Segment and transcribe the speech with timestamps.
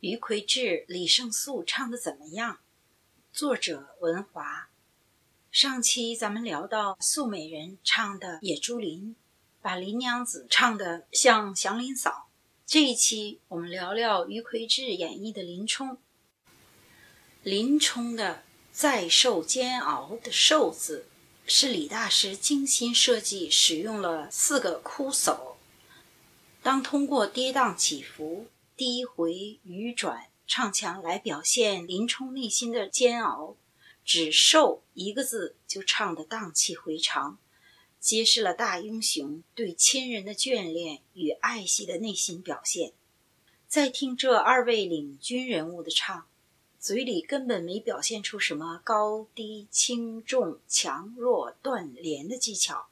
[0.00, 2.56] 余魁志、李胜素唱的怎么样？
[3.34, 4.70] 作者文华。
[5.52, 9.14] 上期咱们聊到素美人唱的《野猪林》，
[9.60, 12.30] 把林娘子唱的像祥林嫂。
[12.64, 15.98] 这一期我们聊聊余魁志演绎的林冲。
[17.42, 18.42] 林冲的
[18.72, 21.08] “再受煎熬”的“受”字，
[21.44, 25.58] 是李大师精心设计，使用了四个枯手。
[26.62, 28.46] 当通过跌宕起伏。
[28.80, 33.54] 低回余转唱腔来表现林冲内心的煎熬，
[34.06, 37.36] 只“受”一个字就唱得荡气回肠，
[38.00, 42.94] 揭示了大英雄对亲人的眷恋与爱惜的内心表现。
[43.68, 46.26] 再听这二位领军人物的唱，
[46.78, 52.86] 嘴里根本没表现出什么高低轻重强弱断连的技巧。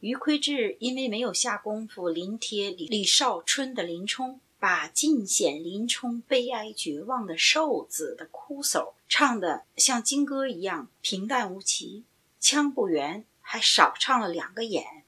[0.00, 4.42] 余魁志因为没有下功夫临贴李李少春的林冲。
[4.66, 12.02] 把尽显林冲悲哀绝望的瘦子的哭手唱得像金歌一样平淡无奇，
[12.40, 15.04] 腔不圆，还少唱了两个眼。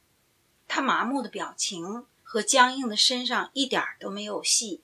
[0.68, 4.80] 他麻木的表情和僵硬的身上一点都没有戏，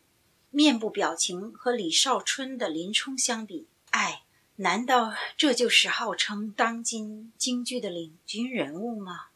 [0.51, 4.25] 面部表情和李少春的林冲相比，哎，
[4.57, 9.27] 难道这就是号称当今京剧的领军人物吗？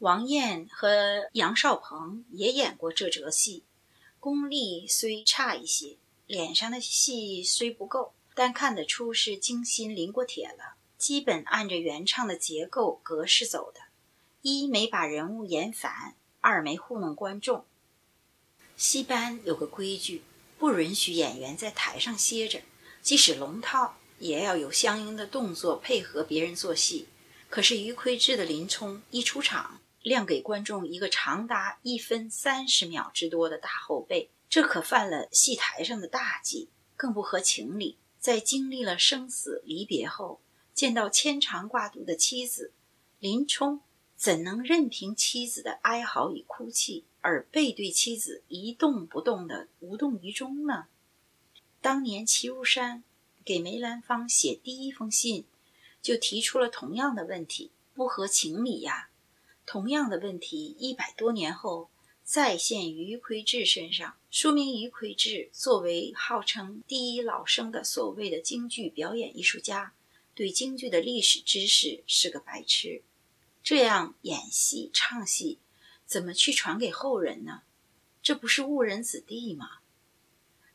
[0.00, 3.62] 王燕和杨少鹏也演过这折戏。
[4.22, 5.96] 功力虽差一些，
[6.28, 13.80] 脸上的戏虽不够，但看得出是精心临过帖了，基本按着原唱的结构格式走的。
[14.42, 17.64] 一没把人物演反，二没糊弄观众。
[18.76, 20.22] 戏班有个规矩，
[20.56, 22.62] 不允许演员在台上歇着，
[23.02, 27.08] 即使龙套，也要有相应的动作配合别人做戏。
[27.50, 29.81] 可是余魁志的林冲一出场。
[30.02, 37.98] 亮给观众一个长达一分三十秒之多的大后背，这可犯了戏台上的大忌，更不合情理。
[38.18, 40.40] 在经历了生死离别后，
[40.74, 42.72] 见到牵肠挂肚的妻子，
[43.18, 43.80] 林冲
[44.16, 50.86] 怎能任凭妻子的哀嚎与哭泣，而背对妻子一动不动的无动于衷呢？
[51.80, 53.02] 当年齐如山
[53.44, 55.44] 给梅兰芳写第一封信，
[56.00, 59.08] 就提出了同样的问题，不合情理呀。
[59.64, 61.90] 同样的问题，一百多年后
[62.24, 69.94] 再现于魁智身上，说明于魁智作为号称第一老生的所谓的京剧表演艺术家，
[70.34, 73.02] 对京剧的历史知识是个白痴。
[73.62, 75.58] 这样演戏唱戏，
[76.04, 77.62] 怎么去传给后人呢？
[78.22, 79.78] 这不是误人子弟吗？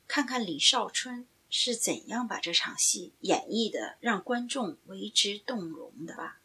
[0.07, 6.39] 看看李少春是怎样把这场戏演绎的，让观众为之动容的吧。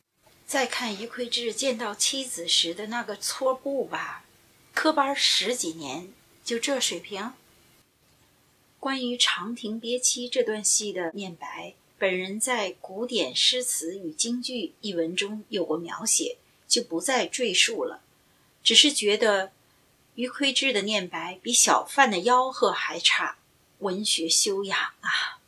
[0.52, 4.26] 再看于魁志见到妻子时的那个搓步吧，
[4.74, 6.12] 科班十几年
[6.44, 7.32] 就这水平。
[8.78, 16.36] 关于长亭别妻这段戏的念白，本人在《古典诗词与京剧》一文中有过描写，
[16.68, 18.02] 就不再赘述了。
[18.62, 19.52] 只是觉得
[20.16, 23.38] 于魁志的念白比小贩的吆喝还差，
[23.78, 25.40] 文学修养啊！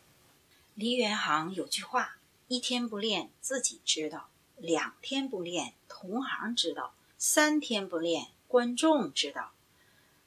[0.74, 2.16] 梨园行有句话：
[2.48, 4.30] 一天不练，自己知道。
[4.56, 9.52] 两天不练，同行知道；三天不练，观众知道。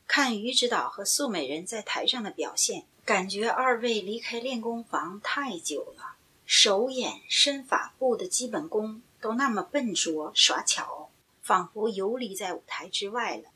[0.05, 6.15] 看于指导和素美人在台上的表现，感觉二位离开练功房太久了，
[6.45, 11.09] 手眼身法步的基本功都那么笨拙耍巧，
[11.41, 13.49] 仿佛游离在舞台之外了。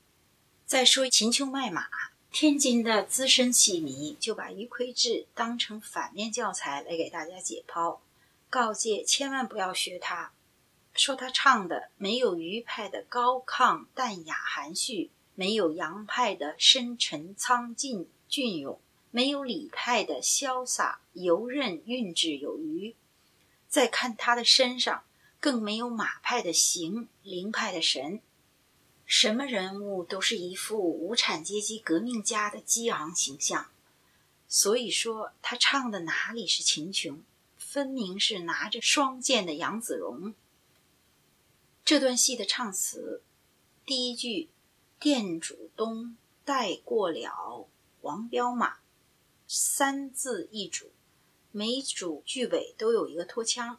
[0.66, 1.88] 再说秦琼卖马，
[2.32, 8.00] 天津的资深戏迷就把于魁智当成反面教材来给大家解剖，
[8.50, 10.32] 告诫千万不要学他。
[10.94, 18.80] 说他唱的没有余派的高亢淡雅含蓄，没有杨派的深沉苍劲隽永，
[19.10, 22.96] 没有李派的潇洒游刃韵致有余。
[23.70, 25.04] 再看他的身上，
[25.40, 28.22] 更没有马派的形，凌派的神。
[29.06, 33.70] 什么人物都是一副无产阶级革命家的激昂形象。
[34.48, 37.24] 所以说，他唱的哪里是秦琼，
[37.58, 40.34] 分明是拿着双剑的杨子荣。
[41.92, 43.22] 这段戏的唱词，
[43.86, 44.50] 第一句
[44.98, 46.16] “店主东
[46.46, 47.68] 带过了
[48.02, 48.78] 黄骠马”，
[49.46, 50.90] 三字一主，
[51.52, 53.78] 每主句尾都有一个拖腔。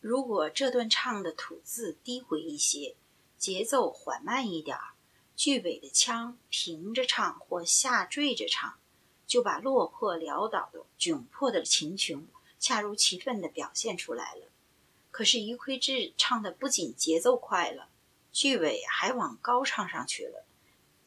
[0.00, 2.94] 如果这段唱的吐字低回一些，
[3.36, 4.78] 节奏缓慢一点，
[5.34, 8.78] 句尾的腔平着唱或下坠着唱，
[9.26, 12.24] 就把落魄潦倒的窘迫的秦琼
[12.60, 14.46] 恰如其分地表现出来了。
[15.12, 17.86] 可是余魁志唱的不仅节奏快了，
[18.32, 20.44] 句尾还往高唱上去了，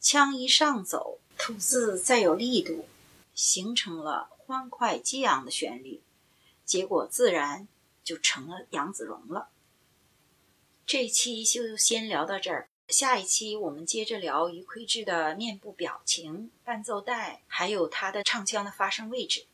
[0.00, 2.86] 腔一上走，吐字再有力度，
[3.34, 6.00] 形成了欢快激昂的旋律，
[6.64, 7.66] 结果自然
[8.04, 9.48] 就成了杨子荣了。
[10.86, 19.46] 这期就先聊到这儿，下一期我们接着聊余奎志的面部表情、伴奏带，还有他的唱腔的发声位置。